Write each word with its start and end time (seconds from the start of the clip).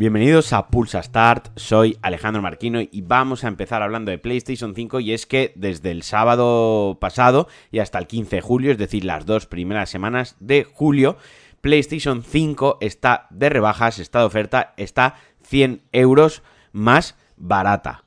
Bienvenidos 0.00 0.54
a 0.54 0.68
Pulsa 0.68 1.02
Start, 1.02 1.48
soy 1.56 1.98
Alejandro 2.00 2.40
Marquino 2.40 2.80
y 2.80 3.02
vamos 3.02 3.44
a 3.44 3.48
empezar 3.48 3.82
hablando 3.82 4.10
de 4.10 4.16
PlayStation 4.16 4.74
5 4.74 5.00
y 5.00 5.12
es 5.12 5.26
que 5.26 5.52
desde 5.56 5.90
el 5.90 6.04
sábado 6.04 6.96
pasado 6.98 7.48
y 7.70 7.80
hasta 7.80 7.98
el 7.98 8.06
15 8.06 8.36
de 8.36 8.40
julio, 8.40 8.72
es 8.72 8.78
decir, 8.78 9.04
las 9.04 9.26
dos 9.26 9.44
primeras 9.44 9.90
semanas 9.90 10.36
de 10.40 10.64
julio, 10.64 11.18
PlayStation 11.60 12.22
5 12.22 12.78
está 12.80 13.26
de 13.28 13.50
rebajas, 13.50 13.98
está 13.98 14.20
de 14.20 14.24
oferta, 14.24 14.72
está 14.78 15.16
100 15.42 15.82
euros 15.92 16.42
más 16.72 17.16
barata. 17.36 18.04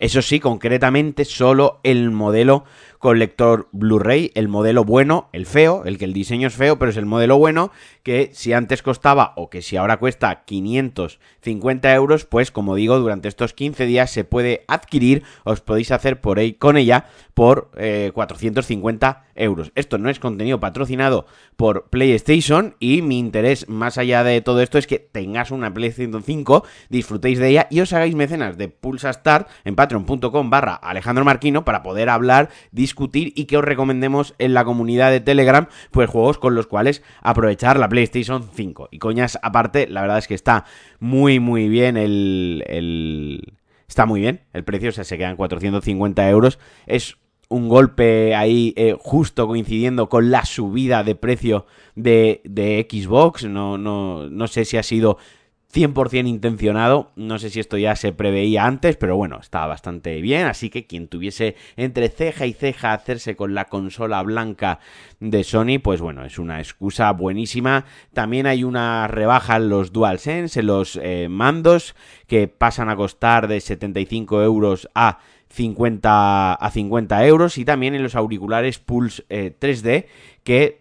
Eso 0.00 0.22
sí, 0.22 0.40
concretamente 0.40 1.26
solo 1.26 1.78
el 1.82 2.10
modelo 2.10 2.64
con 3.00 3.18
lector 3.18 3.68
Blu-ray, 3.72 4.30
el 4.34 4.48
modelo 4.48 4.84
bueno, 4.84 5.30
el 5.32 5.46
feo, 5.46 5.84
el 5.86 5.96
que 5.96 6.04
el 6.04 6.12
diseño 6.12 6.48
es 6.48 6.54
feo, 6.54 6.78
pero 6.78 6.90
es 6.90 6.98
el 6.98 7.06
modelo 7.06 7.38
bueno, 7.38 7.70
que 8.02 8.30
si 8.34 8.52
antes 8.52 8.82
costaba 8.82 9.32
o 9.36 9.48
que 9.48 9.62
si 9.62 9.78
ahora 9.78 9.96
cuesta 9.96 10.44
550 10.44 11.94
euros, 11.94 12.26
pues 12.26 12.50
como 12.50 12.74
digo, 12.74 12.98
durante 12.98 13.28
estos 13.28 13.54
15 13.54 13.86
días 13.86 14.10
se 14.10 14.24
puede 14.24 14.64
adquirir, 14.68 15.22
os 15.44 15.62
podéis 15.62 15.92
hacer 15.92 16.20
por 16.20 16.38
ahí 16.38 16.52
con 16.52 16.76
ella 16.76 17.06
por 17.32 17.70
450 18.12 19.24
eh, 19.34 19.44
euros. 19.44 19.72
Esto 19.74 19.96
no 19.96 20.10
es 20.10 20.18
contenido 20.18 20.60
patrocinado 20.60 21.24
por 21.56 21.88
PlayStation 21.88 22.76
y 22.80 23.00
mi 23.00 23.18
interés 23.18 23.66
más 23.66 23.96
allá 23.96 24.24
de 24.24 24.42
todo 24.42 24.60
esto 24.60 24.76
es 24.76 24.86
que 24.86 24.98
tengas 24.98 25.50
una 25.50 25.72
PlayStation 25.72 26.22
5, 26.22 26.64
disfrutéis 26.90 27.38
de 27.38 27.48
ella 27.48 27.66
y 27.70 27.80
os 27.80 27.94
hagáis 27.94 28.14
mecenas 28.14 28.58
de 28.58 28.68
Pulsa 28.68 29.10
Start 29.10 29.48
en 29.64 29.74
patreon.com 29.90 30.50
barra 30.50 30.74
Alejandro 30.74 31.24
Marquino 31.24 31.64
para 31.64 31.82
poder 31.82 32.08
hablar, 32.08 32.50
discutir 32.70 33.32
y 33.34 33.46
que 33.46 33.56
os 33.56 33.64
recomendemos 33.64 34.34
en 34.38 34.54
la 34.54 34.64
comunidad 34.64 35.10
de 35.10 35.20
Telegram 35.20 35.66
pues 35.90 36.08
juegos 36.08 36.38
con 36.38 36.54
los 36.54 36.66
cuales 36.66 37.02
aprovechar 37.22 37.78
la 37.78 37.88
PlayStation 37.88 38.48
5. 38.54 38.88
Y 38.92 38.98
coñas 38.98 39.38
aparte, 39.42 39.88
la 39.88 40.02
verdad 40.02 40.18
es 40.18 40.28
que 40.28 40.34
está 40.34 40.64
muy 41.00 41.40
muy 41.40 41.68
bien 41.68 41.96
el... 41.96 42.64
el... 42.66 43.54
Está 43.88 44.06
muy 44.06 44.20
bien 44.20 44.42
el 44.52 44.62
precio, 44.62 44.90
o 44.90 44.92
sea, 44.92 45.02
se 45.02 45.18
quedan 45.18 45.34
450 45.34 46.30
euros. 46.30 46.60
Es 46.86 47.16
un 47.48 47.68
golpe 47.68 48.36
ahí 48.36 48.72
eh, 48.76 48.96
justo 48.96 49.48
coincidiendo 49.48 50.08
con 50.08 50.30
la 50.30 50.44
subida 50.44 51.02
de 51.02 51.16
precio 51.16 51.66
de, 51.96 52.40
de 52.44 52.86
Xbox. 52.88 53.46
No, 53.46 53.78
no, 53.78 54.30
no 54.30 54.46
sé 54.46 54.64
si 54.64 54.76
ha 54.76 54.84
sido 54.84 55.18
100% 55.72 56.26
intencionado. 56.26 57.12
No 57.16 57.38
sé 57.38 57.50
si 57.50 57.60
esto 57.60 57.78
ya 57.78 57.94
se 57.96 58.12
preveía 58.12 58.66
antes, 58.66 58.96
pero 58.96 59.16
bueno, 59.16 59.38
está 59.40 59.66
bastante 59.66 60.20
bien. 60.20 60.46
Así 60.46 60.70
que 60.70 60.86
quien 60.86 61.08
tuviese 61.08 61.56
entre 61.76 62.08
ceja 62.08 62.46
y 62.46 62.52
ceja 62.52 62.92
hacerse 62.92 63.36
con 63.36 63.54
la 63.54 63.66
consola 63.66 64.22
blanca 64.22 64.80
de 65.20 65.44
Sony, 65.44 65.78
pues 65.82 66.00
bueno, 66.00 66.24
es 66.24 66.38
una 66.38 66.58
excusa 66.58 67.12
buenísima. 67.12 67.84
También 68.12 68.46
hay 68.46 68.64
una 68.64 69.06
rebaja 69.06 69.56
en 69.56 69.68
los 69.68 69.92
DualSense, 69.92 70.60
en 70.60 70.66
los 70.66 70.98
eh, 71.02 71.28
mandos, 71.30 71.94
que 72.26 72.48
pasan 72.48 72.88
a 72.88 72.96
costar 72.96 73.46
de 73.46 73.60
75 73.60 74.42
euros 74.42 74.88
a 74.94 75.18
50 75.50 76.54
a 76.54 76.70
50 76.70 77.26
euros 77.26 77.58
y 77.58 77.64
también 77.64 77.94
en 77.94 78.04
los 78.04 78.14
auriculares 78.14 78.78
Pulse 78.78 79.24
3D 79.28 79.88
eh, 79.88 80.08
que 80.44 80.79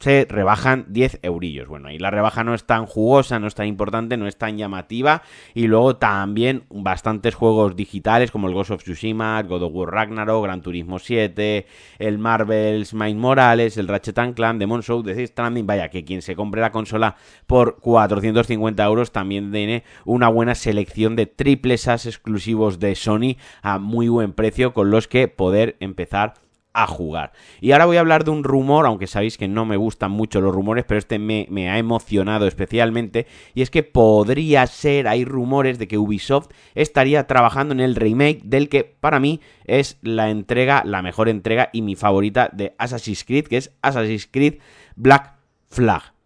se 0.00 0.26
rebajan 0.28 0.86
10 0.88 1.20
eurillos. 1.22 1.68
Bueno, 1.68 1.90
y 1.90 1.98
la 1.98 2.10
rebaja 2.10 2.42
no 2.42 2.54
es 2.54 2.64
tan 2.64 2.86
jugosa, 2.86 3.38
no 3.38 3.46
es 3.46 3.54
tan 3.54 3.66
importante, 3.66 4.16
no 4.16 4.26
es 4.26 4.36
tan 4.36 4.56
llamativa. 4.56 5.22
Y 5.54 5.66
luego 5.66 5.96
también 5.96 6.64
bastantes 6.70 7.34
juegos 7.34 7.76
digitales 7.76 8.30
como 8.30 8.48
el 8.48 8.54
Ghost 8.54 8.70
of 8.70 8.82
Tsushima, 8.82 9.42
God 9.42 9.62
of 9.62 9.74
War 9.74 9.90
Ragnarok, 9.90 10.44
Gran 10.44 10.62
Turismo 10.62 10.98
7, 10.98 11.66
el 11.98 12.18
Marvel's 12.18 12.94
Mind 12.94 13.20
Morales, 13.20 13.76
el 13.76 13.88
Ratchet 13.88 14.34
Clank, 14.34 14.58
Demon 14.58 14.82
Souls, 14.82 15.04
The 15.04 15.26
Stranding. 15.26 15.66
Vaya, 15.66 15.90
que 15.90 16.04
quien 16.04 16.22
se 16.22 16.34
compre 16.34 16.62
la 16.62 16.72
consola 16.72 17.16
por 17.46 17.76
450 17.80 18.82
euros 18.84 19.12
también 19.12 19.52
tiene 19.52 19.84
una 20.06 20.28
buena 20.28 20.54
selección 20.54 21.14
de 21.14 21.26
triples 21.26 21.88
as 21.88 22.06
exclusivos 22.06 22.80
de 22.80 22.94
Sony 22.94 23.36
a 23.60 23.78
muy 23.78 24.08
buen 24.08 24.32
precio 24.32 24.72
con 24.72 24.90
los 24.90 25.08
que 25.08 25.28
poder 25.28 25.76
empezar 25.80 26.34
a 26.72 26.86
jugar. 26.86 27.32
Y 27.60 27.72
ahora 27.72 27.86
voy 27.86 27.96
a 27.96 28.00
hablar 28.00 28.24
de 28.24 28.30
un 28.30 28.44
rumor, 28.44 28.86
aunque 28.86 29.06
sabéis 29.06 29.36
que 29.36 29.48
no 29.48 29.64
me 29.64 29.76
gustan 29.76 30.10
mucho 30.10 30.40
los 30.40 30.54
rumores, 30.54 30.84
pero 30.86 30.98
este 30.98 31.18
me, 31.18 31.70
ha 31.70 31.78
emocionado 31.78 32.46
especialmente, 32.46 33.26
y 33.54 33.62
es 33.62 33.70
que 33.70 33.82
podría 33.82 34.66
ser, 34.66 35.08
hay 35.08 35.24
rumores 35.24 35.78
de 35.78 35.88
que 35.88 35.98
Ubisoft 35.98 36.48
estaría 36.74 37.26
trabajando 37.26 37.74
en 37.74 37.80
el 37.80 37.96
remake 37.96 38.42
del 38.44 38.68
que 38.68 38.84
para 38.84 39.20
mí 39.20 39.40
es 39.64 39.98
la 40.02 40.30
entrega, 40.30 40.82
la 40.84 41.02
mejor 41.02 41.28
entrega 41.28 41.70
y 41.72 41.82
mi 41.82 41.96
favorita 41.96 42.50
de 42.52 42.74
Assassin's 42.78 43.24
Creed, 43.24 43.46
que 43.46 43.56
es 43.56 43.72
Assassin's 43.82 44.28
Creed 44.30 44.58
Black 44.96 45.34
Flag. 45.68 46.19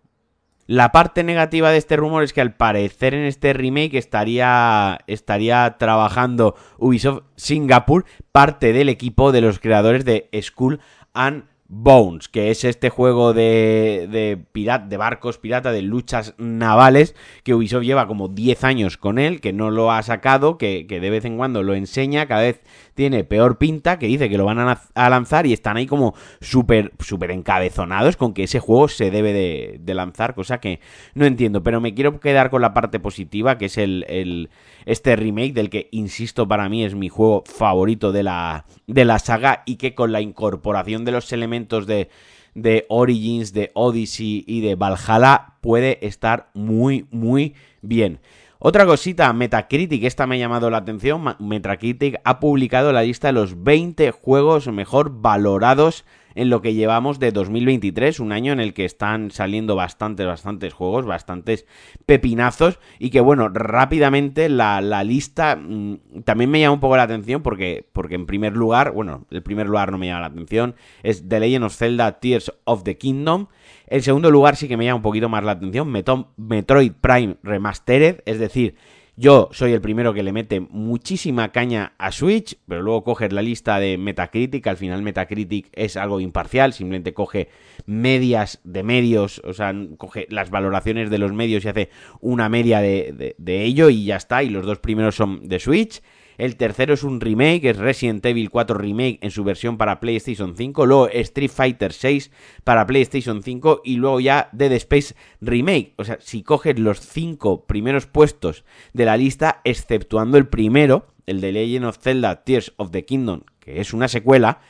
La 0.66 0.92
parte 0.92 1.24
negativa 1.24 1.70
de 1.70 1.76
este 1.76 1.96
rumor 1.96 2.22
es 2.22 2.32
que 2.32 2.40
al 2.40 2.54
parecer 2.54 3.12
en 3.12 3.24
este 3.24 3.52
remake 3.52 3.98
estaría, 3.98 4.98
estaría 5.06 5.76
trabajando 5.78 6.56
Ubisoft 6.78 7.24
Singapur, 7.36 8.06
parte 8.32 8.72
del 8.72 8.88
equipo 8.88 9.30
de 9.30 9.42
los 9.42 9.58
creadores 9.58 10.06
de 10.06 10.30
Skull 10.40 10.80
and 11.12 11.44
Bones, 11.66 12.28
que 12.28 12.50
es 12.50 12.62
este 12.62 12.90
juego 12.90 13.32
de, 13.32 14.06
de, 14.10 14.78
de 14.86 14.96
barcos 14.98 15.38
pirata, 15.38 15.72
de 15.72 15.80
luchas 15.80 16.34
navales, 16.36 17.14
que 17.42 17.54
Ubisoft 17.54 17.84
lleva 17.84 18.06
como 18.06 18.28
10 18.28 18.64
años 18.64 18.98
con 18.98 19.18
él, 19.18 19.40
que 19.40 19.54
no 19.54 19.70
lo 19.70 19.90
ha 19.90 20.02
sacado, 20.02 20.58
que, 20.58 20.84
de 20.86 21.10
vez 21.10 21.24
en 21.24 21.38
cuando 21.38 21.62
lo 21.62 21.74
enseña, 21.74 22.26
cada 22.26 22.42
vez 22.42 22.60
tiene 22.92 23.24
peor 23.24 23.56
pinta, 23.56 23.98
que 23.98 24.06
dice 24.06 24.28
que 24.28 24.36
lo 24.36 24.44
van 24.44 24.58
a, 24.58 25.08
lanzar 25.08 25.46
y 25.46 25.54
están 25.54 25.78
ahí 25.78 25.86
como 25.86 26.14
súper, 26.42 26.92
súper 26.98 27.30
encabezonados 27.30 28.16
con 28.18 28.34
que 28.34 28.44
ese 28.44 28.60
juego 28.60 28.88
se 28.88 29.10
debe 29.10 29.32
de, 29.32 29.94
lanzar, 29.94 30.34
cosa 30.34 30.60
que 30.60 30.80
no 31.14 31.24
entiendo, 31.24 31.62
pero 31.62 31.80
me 31.80 31.94
quiero 31.94 32.20
quedar 32.20 32.50
con 32.50 32.60
la 32.60 32.74
parte 32.74 33.00
positiva, 33.00 33.56
que 33.56 33.66
es 33.66 33.78
el, 33.78 34.04
el 34.08 34.50
este 34.84 35.16
remake 35.16 35.54
del 35.54 35.70
que, 35.70 35.88
insisto, 35.92 36.46
para 36.46 36.68
mí 36.68 36.84
es 36.84 36.94
mi 36.94 37.08
juego 37.08 37.42
favorito 37.46 38.12
de 38.12 38.22
la, 38.22 38.66
de 38.86 39.06
la 39.06 39.18
saga 39.18 39.62
y 39.64 39.76
que 39.76 39.94
con 39.94 40.12
la 40.12 40.20
incorporación 40.20 41.06
de 41.06 41.12
los 41.12 41.32
elementos 41.32 41.53
de, 41.86 42.08
de 42.54 42.86
Origins, 42.88 43.52
de 43.52 43.70
Odyssey 43.74 44.44
y 44.46 44.60
de 44.60 44.74
Valhalla 44.74 45.54
puede 45.60 46.04
estar 46.06 46.50
muy, 46.54 47.06
muy 47.10 47.54
bien. 47.82 48.20
Otra 48.58 48.86
cosita, 48.86 49.32
Metacritic, 49.32 50.04
esta 50.04 50.26
me 50.26 50.36
ha 50.36 50.38
llamado 50.38 50.70
la 50.70 50.78
atención. 50.78 51.22
Metacritic 51.38 52.20
ha 52.24 52.40
publicado 52.40 52.92
la 52.92 53.02
lista 53.02 53.28
de 53.28 53.34
los 53.34 53.62
20 53.62 54.10
juegos 54.10 54.68
mejor 54.68 55.20
valorados 55.20 56.04
en 56.34 56.50
lo 56.50 56.62
que 56.62 56.74
llevamos 56.74 57.18
de 57.18 57.32
2023, 57.32 58.20
un 58.20 58.32
año 58.32 58.52
en 58.52 58.60
el 58.60 58.74
que 58.74 58.84
están 58.84 59.30
saliendo 59.30 59.76
bastantes, 59.76 60.26
bastantes 60.26 60.72
juegos, 60.72 61.06
bastantes 61.06 61.66
pepinazos 62.06 62.78
y 62.98 63.10
que 63.10 63.20
bueno, 63.20 63.48
rápidamente 63.48 64.48
la, 64.48 64.80
lista 65.04 65.56
mm, 65.56 66.22
también 66.24 66.50
me 66.50 66.60
llama 66.60 66.74
un 66.74 66.80
poco 66.80 66.96
la 66.96 67.04
atención 67.04 67.42
porque, 67.42 67.86
porque 67.92 68.14
en 68.14 68.26
primer 68.26 68.54
lugar, 68.54 68.92
bueno, 68.92 69.26
el 69.30 69.42
primer 69.42 69.66
lugar 69.66 69.92
no 69.92 69.98
me 69.98 70.06
llama 70.06 70.20
la 70.20 70.26
atención, 70.26 70.74
es 71.02 71.28
The 71.28 71.40
Legend 71.40 71.64
of 71.64 71.76
Zelda 71.76 72.20
Tears 72.20 72.52
of 72.64 72.84
the 72.84 72.96
Kingdom. 72.96 73.46
El 73.86 74.02
segundo 74.02 74.30
lugar 74.30 74.56
sí 74.56 74.68
que 74.68 74.76
me 74.76 74.84
llama 74.84 74.96
un 74.96 75.02
poquito 75.02 75.28
más 75.28 75.44
la 75.44 75.52
atención, 75.52 75.90
Metroid 76.36 76.92
Prime 77.00 77.36
Remastered, 77.42 78.22
es 78.24 78.38
decir, 78.38 78.76
yo 79.16 79.48
soy 79.52 79.72
el 79.72 79.80
primero 79.80 80.12
que 80.12 80.22
le 80.22 80.32
mete 80.32 80.60
muchísima 80.60 81.52
caña 81.52 81.94
a 81.98 82.10
Switch, 82.10 82.58
pero 82.66 82.82
luego 82.82 83.04
coges 83.04 83.32
la 83.32 83.42
lista 83.42 83.78
de 83.78 83.96
Metacritic, 83.96 84.66
al 84.66 84.76
final 84.76 85.02
Metacritic 85.02 85.68
es 85.72 85.96
algo 85.96 86.20
imparcial, 86.20 86.72
simplemente 86.72 87.14
coge 87.14 87.48
medias 87.86 88.60
de 88.64 88.82
medios, 88.82 89.40
o 89.44 89.52
sea, 89.52 89.72
coge 89.98 90.26
las 90.30 90.50
valoraciones 90.50 91.10
de 91.10 91.18
los 91.18 91.32
medios 91.32 91.64
y 91.64 91.68
hace 91.68 91.90
una 92.20 92.48
media 92.48 92.80
de, 92.80 93.36
de 93.38 93.64
ello 93.64 93.88
y 93.88 94.04
ya 94.04 94.16
está, 94.16 94.42
y 94.42 94.48
los 94.48 94.66
dos 94.66 94.78
primeros 94.80 95.14
son 95.14 95.48
de 95.48 95.60
Switch. 95.60 96.02
El 96.36 96.56
tercero 96.56 96.94
es 96.94 97.02
un 97.02 97.20
remake, 97.20 97.64
es 97.70 97.76
Resident 97.76 98.24
Evil 98.26 98.50
4 98.50 98.76
Remake 98.76 99.18
en 99.22 99.30
su 99.30 99.44
versión 99.44 99.76
para 99.76 100.00
PlayStation 100.00 100.56
5. 100.56 100.86
Luego 100.86 101.08
Street 101.08 101.50
Fighter 101.50 101.92
6 101.92 102.30
para 102.64 102.86
PlayStation 102.86 103.42
5. 103.42 103.82
Y 103.84 103.96
luego 103.96 104.20
ya 104.20 104.48
Dead 104.52 104.72
Space 104.72 105.14
Remake. 105.40 105.94
O 105.96 106.04
sea, 106.04 106.18
si 106.20 106.42
coges 106.42 106.78
los 106.78 107.00
cinco 107.00 107.66
primeros 107.66 108.06
puestos 108.06 108.64
de 108.92 109.04
la 109.04 109.16
lista, 109.16 109.60
exceptuando 109.64 110.38
el 110.38 110.48
primero, 110.48 111.06
el 111.26 111.40
de 111.40 111.52
Legend 111.52 111.86
of 111.86 111.98
Zelda 111.98 112.44
Tears 112.44 112.72
of 112.76 112.90
the 112.90 113.04
Kingdom, 113.04 113.42
que 113.60 113.80
es 113.80 113.92
una 113.92 114.08
secuela, 114.08 114.60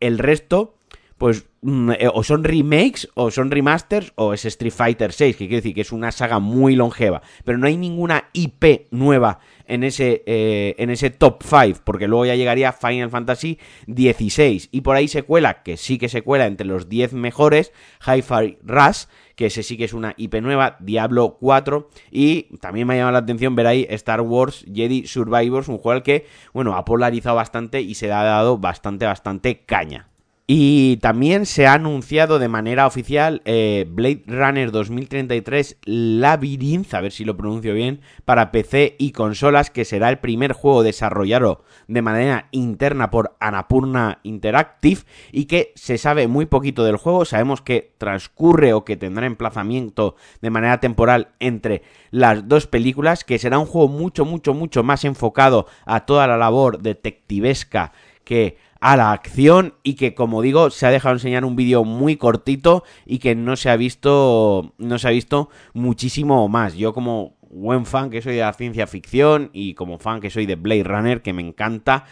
el 0.00 0.18
resto 0.18 0.77
pues 1.18 1.46
mm, 1.62 1.90
eh, 1.98 2.08
o 2.12 2.22
son 2.22 2.44
remakes 2.44 3.08
o 3.14 3.30
son 3.30 3.50
remasters 3.50 4.12
o 4.14 4.32
es 4.32 4.44
Street 4.44 4.72
Fighter 4.72 5.12
6, 5.12 5.36
que 5.36 5.46
quiere 5.46 5.56
decir 5.56 5.74
que 5.74 5.82
es 5.82 5.92
una 5.92 6.12
saga 6.12 6.38
muy 6.38 6.76
longeva, 6.76 7.20
pero 7.44 7.58
no 7.58 7.66
hay 7.66 7.76
ninguna 7.76 8.30
IP 8.32 8.86
nueva 8.92 9.40
en 9.66 9.84
ese, 9.84 10.22
eh, 10.26 10.76
en 10.78 10.90
ese 10.90 11.10
top 11.10 11.42
5, 11.42 11.80
porque 11.84 12.08
luego 12.08 12.24
ya 12.24 12.36
llegaría 12.36 12.72
Final 12.72 13.10
Fantasy 13.10 13.58
16 13.86 14.68
y 14.70 14.80
por 14.80 14.96
ahí 14.96 15.08
se 15.08 15.24
cuela, 15.24 15.62
que 15.62 15.76
sí 15.76 15.98
que 15.98 16.08
se 16.08 16.22
cuela 16.22 16.46
entre 16.46 16.66
los 16.66 16.88
10 16.88 17.12
mejores, 17.12 17.72
Hi-Fi 18.06 18.58
Rush, 18.62 19.04
que 19.34 19.46
ese 19.46 19.62
sí 19.62 19.76
que 19.76 19.84
es 19.84 19.92
una 19.92 20.14
IP 20.16 20.36
nueva, 20.40 20.76
Diablo 20.80 21.36
4 21.40 21.90
y 22.10 22.56
también 22.58 22.86
me 22.86 22.94
ha 22.94 22.96
llamado 22.98 23.12
la 23.12 23.18
atención 23.18 23.56
ver 23.56 23.66
ahí 23.66 23.86
Star 23.90 24.20
Wars 24.20 24.64
Jedi 24.72 25.06
Survivors, 25.06 25.68
un 25.68 25.78
juego 25.78 25.96
al 25.96 26.02
que, 26.02 26.26
bueno, 26.52 26.76
ha 26.76 26.84
polarizado 26.84 27.36
bastante 27.36 27.80
y 27.80 27.94
se 27.94 28.06
le 28.06 28.12
ha 28.12 28.22
dado 28.22 28.58
bastante, 28.58 29.04
bastante 29.04 29.64
caña. 29.64 30.08
Y 30.50 30.96
también 31.02 31.44
se 31.44 31.66
ha 31.66 31.74
anunciado 31.74 32.38
de 32.38 32.48
manera 32.48 32.86
oficial 32.86 33.42
eh, 33.44 33.84
Blade 33.86 34.22
Runner 34.26 34.70
2033 34.72 35.76
Labyrinth, 35.84 36.94
a 36.94 37.02
ver 37.02 37.12
si 37.12 37.26
lo 37.26 37.36
pronuncio 37.36 37.74
bien, 37.74 38.00
para 38.24 38.50
PC 38.50 38.96
y 38.98 39.12
consolas, 39.12 39.68
que 39.68 39.84
será 39.84 40.08
el 40.08 40.20
primer 40.20 40.54
juego 40.54 40.82
desarrollado 40.82 41.64
de 41.86 42.00
manera 42.00 42.48
interna 42.50 43.10
por 43.10 43.36
Anapurna 43.40 44.20
Interactive 44.22 45.02
y 45.32 45.44
que 45.44 45.74
se 45.74 45.98
sabe 45.98 46.28
muy 46.28 46.46
poquito 46.46 46.82
del 46.82 46.96
juego. 46.96 47.26
Sabemos 47.26 47.60
que 47.60 47.92
transcurre 47.98 48.72
o 48.72 48.86
que 48.86 48.96
tendrá 48.96 49.26
emplazamiento 49.26 50.16
de 50.40 50.48
manera 50.48 50.80
temporal 50.80 51.28
entre 51.40 51.82
las 52.10 52.48
dos 52.48 52.66
películas, 52.66 53.22
que 53.22 53.38
será 53.38 53.58
un 53.58 53.66
juego 53.66 53.88
mucho, 53.88 54.24
mucho, 54.24 54.54
mucho 54.54 54.82
más 54.82 55.04
enfocado 55.04 55.66
a 55.84 56.06
toda 56.06 56.26
la 56.26 56.38
labor 56.38 56.80
detectivesca 56.80 57.92
que 58.28 58.58
a 58.80 58.96
la 58.96 59.12
acción 59.12 59.74
y 59.82 59.94
que 59.94 60.14
como 60.14 60.42
digo 60.42 60.70
se 60.70 60.86
ha 60.86 60.90
dejado 60.90 61.14
enseñar 61.14 61.44
un 61.44 61.56
vídeo 61.56 61.84
muy 61.84 62.16
cortito 62.16 62.84
y 63.06 63.18
que 63.18 63.34
no 63.34 63.56
se 63.56 63.70
ha 63.70 63.76
visto 63.76 64.74
no 64.78 64.98
se 64.98 65.08
ha 65.08 65.10
visto 65.10 65.50
muchísimo 65.74 66.48
más. 66.48 66.74
Yo 66.74 66.92
como 66.92 67.36
buen 67.50 67.86
fan 67.86 68.10
que 68.10 68.22
soy 68.22 68.36
de 68.36 68.42
la 68.42 68.52
ciencia 68.52 68.86
ficción 68.86 69.50
y 69.52 69.74
como 69.74 69.98
fan 69.98 70.20
que 70.20 70.30
soy 70.30 70.46
de 70.46 70.56
Blade 70.56 70.84
Runner 70.84 71.22
que 71.22 71.32
me 71.32 71.42
encanta 71.42 72.04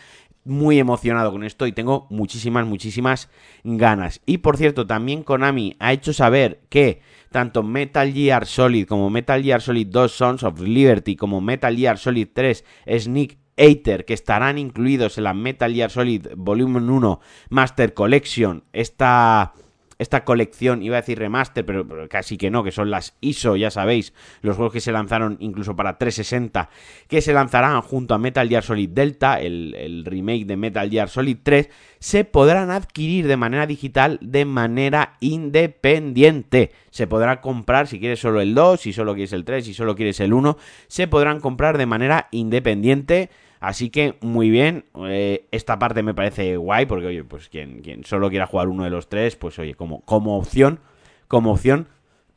muy 0.45 0.79
emocionado 0.79 1.33
con 1.33 1.43
esto 1.43 1.67
y 1.67 1.73
tengo 1.73 2.07
muchísimas 2.11 2.67
muchísimas 2.67 3.29
ganas. 3.65 4.21
Y 4.27 4.39
por 4.39 4.57
cierto 4.57 4.87
también 4.87 5.23
Konami 5.23 5.77
ha 5.79 5.93
hecho 5.93 6.13
saber 6.13 6.61
que 6.69 7.01
tanto 7.31 7.63
Metal 7.63 8.13
Gear 8.13 8.47
Solid 8.47 8.87
como 8.87 9.11
Metal 9.11 9.43
Gear 9.43 9.61
Solid 9.61 9.89
2 9.89 10.13
Sons 10.13 10.43
of 10.43 10.61
Liberty 10.61 11.17
como 11.17 11.41
Metal 11.41 11.77
Gear 11.77 11.99
Solid 11.99 12.29
3 12.33 12.65
Sneak 12.99 13.39
Aether, 13.57 14.05
que 14.05 14.15
estarán 14.15 14.59
incluidos 14.59 15.19
en 15.19 15.25
la 15.25 15.35
Metal 15.35 15.73
Gear 15.73 15.91
Solid 15.91 16.29
Volumen 16.37 16.91
1 16.91 17.21
Master 17.51 17.95
Collection. 17.95 18.65
Esta, 18.73 19.55
esta 19.99 20.25
colección, 20.25 20.83
iba 20.83 20.97
a 20.97 21.01
decir 21.01 21.19
remaster, 21.19 21.65
pero, 21.65 21.87
casi 22.09 22.37
que 22.37 22.51
no, 22.51 22.63
que 22.63 22.73
son 22.73 22.91
las 22.91 23.17
ISO, 23.21 23.57
ya 23.57 23.71
sabéis, 23.71 24.13
los 24.43 24.57
juegos 24.57 24.75
que 24.75 24.81
se 24.81 24.93
lanzaron 24.93 25.39
incluso 25.41 25.75
para 25.75 25.97
360, 25.97 26.69
que 27.09 27.23
se 27.23 27.33
lanzarán 27.33 27.81
junto 27.81 28.15
a 28.15 28.19
Metal 28.19 28.49
Gear 28.49 28.63
Solid 28.63 28.91
Delta, 28.91 29.41
el, 29.41 29.75
el 29.75 30.05
remake 30.05 30.45
de 30.45 30.57
Metal 30.57 30.91
Gear 30.91 31.09
Solid 31.09 31.39
3, 31.43 31.71
se 31.99 32.25
podrán 32.25 32.71
adquirir 32.71 33.27
de 33.27 33.39
manera 33.39 33.67
digital 33.67 34.19
de 34.21 34.45
manera 34.45 35.15
independiente. 35.21 36.73
Se 36.91 37.07
podrá 37.07 37.41
comprar 37.41 37.87
si 37.87 37.99
quieres 37.99 38.21
solo 38.21 38.43
el 38.43 38.55
2, 38.55 38.81
si 38.81 38.93
solo 38.93 39.15
quieres 39.15 39.33
el 39.33 39.45
3, 39.47 39.65
si 39.65 39.73
solo 39.73 39.97
quieres 39.97 40.21
el 40.21 40.35
1, 40.35 40.59
se 40.89 41.09
podrán 41.09 41.41
comprar 41.41 41.79
de 41.79 41.87
manera 41.87 42.29
independiente 42.33 43.31
Así 43.61 43.91
que 43.91 44.17
muy 44.21 44.51
bien, 44.51 44.85
eh, 45.09 45.47
esta 45.51 45.79
parte 45.79 46.03
me 46.03 46.15
parece 46.15 46.57
guay 46.57 46.87
porque, 46.87 47.07
oye, 47.07 47.25
pues 47.25 47.49
quien, 47.49 47.81
quien 47.81 48.05
solo 48.05 48.31
quiera 48.31 48.47
jugar 48.47 48.69
uno 48.69 48.85
de 48.85 48.91
los 48.91 49.09
tres, 49.09 49.37
pues 49.37 49.59
oye, 49.59 49.75
como, 49.75 50.03
como 50.03 50.37
opción, 50.37 50.81
como 51.29 51.53
opción, 51.53 51.89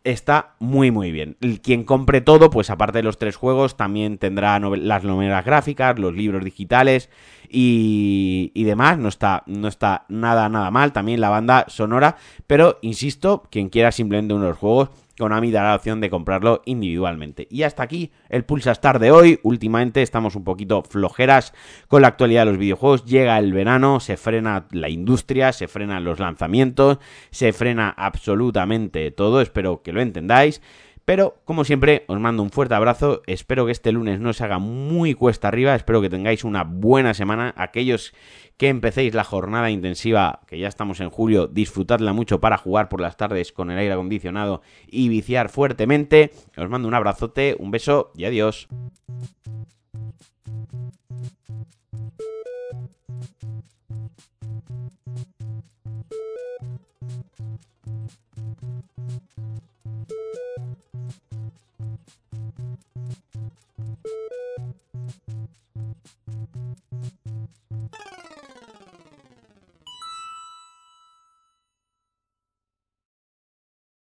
está 0.03 0.55
muy 0.59 0.91
muy 0.91 1.11
bien. 1.11 1.37
Quien 1.61 1.83
compre 1.83 2.21
todo, 2.21 2.49
pues 2.49 2.69
aparte 2.69 2.99
de 2.99 3.03
los 3.03 3.17
tres 3.17 3.35
juegos, 3.35 3.77
también 3.77 4.17
tendrá 4.17 4.59
las 4.59 5.03
novelas 5.03 5.45
gráficas, 5.45 5.99
los 5.99 6.13
libros 6.13 6.43
digitales 6.43 7.09
y, 7.49 8.51
y, 8.53 8.63
demás. 8.63 8.97
No 8.97 9.09
está, 9.09 9.43
no 9.45 9.67
está 9.67 10.05
nada, 10.09 10.49
nada 10.49 10.71
mal. 10.71 10.93
También 10.93 11.21
la 11.21 11.29
banda 11.29 11.65
sonora. 11.67 12.17
Pero, 12.47 12.77
insisto, 12.81 13.43
quien 13.51 13.69
quiera 13.69 13.91
simplemente 13.91 14.33
uno 14.33 14.43
de 14.45 14.49
los 14.51 14.57
juegos, 14.57 14.89
Konami 15.19 15.51
dará 15.51 15.69
la 15.69 15.75
opción 15.75 16.01
de 16.01 16.09
comprarlo 16.09 16.63
individualmente. 16.65 17.47
Y 17.51 17.61
hasta 17.61 17.83
aquí 17.83 18.11
el 18.29 18.45
Pulsa 18.45 18.71
Star 18.71 18.97
de 18.97 19.11
hoy. 19.11 19.39
Últimamente 19.43 20.01
estamos 20.01 20.35
un 20.35 20.43
poquito 20.43 20.81
flojeras 20.81 21.53
con 21.87 22.01
la 22.01 22.07
actualidad 22.07 22.45
de 22.45 22.51
los 22.51 22.57
videojuegos. 22.57 23.05
Llega 23.05 23.37
el 23.37 23.53
verano, 23.53 23.99
se 23.99 24.17
frena 24.17 24.67
la 24.71 24.89
industria, 24.89 25.53
se 25.53 25.67
frenan 25.67 26.03
los 26.03 26.19
lanzamientos, 26.19 26.97
se 27.29 27.53
frena 27.53 27.89
absolutamente 27.89 29.11
todo. 29.11 29.41
Espero 29.41 29.83
que 29.83 29.93
lo 29.93 30.01
entendáis. 30.01 30.61
Pero, 31.09 31.41
como 31.43 31.65
siempre, 31.65 32.03
os 32.05 32.19
mando 32.19 32.43
un 32.43 32.51
fuerte 32.51 32.75
abrazo. 32.75 33.23
Espero 33.25 33.65
que 33.65 33.71
este 33.71 33.91
lunes 33.91 34.19
no 34.19 34.31
se 34.31 34.43
haga 34.43 34.59
muy 34.59 35.15
cuesta 35.15 35.47
arriba. 35.47 35.73
Espero 35.73 36.01
que 36.01 36.09
tengáis 36.11 36.43
una 36.43 36.63
buena 36.63 37.15
semana. 37.15 37.51
Aquellos 37.57 38.13
que 38.57 38.67
empecéis 38.67 39.15
la 39.15 39.23
jornada 39.23 39.71
intensiva, 39.71 40.41
que 40.45 40.59
ya 40.59 40.67
estamos 40.67 40.99
en 40.99 41.09
julio, 41.09 41.47
disfrutadla 41.47 42.13
mucho 42.13 42.39
para 42.39 42.59
jugar 42.59 42.89
por 42.89 43.01
las 43.01 43.17
tardes 43.17 43.51
con 43.51 43.71
el 43.71 43.79
aire 43.79 43.93
acondicionado 43.93 44.61
y 44.85 45.09
viciar 45.09 45.49
fuertemente. 45.49 46.31
Os 46.55 46.69
mando 46.69 46.87
un 46.87 46.93
abrazote, 46.93 47.55
un 47.57 47.71
beso 47.71 48.11
y 48.15 48.25
adiós. 48.25 48.67